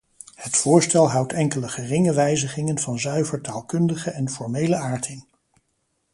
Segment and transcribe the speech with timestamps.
[0.35, 5.23] Het voorstel houdt enkele geringe wijzigingen van zuiver taalkundige en formele aard in.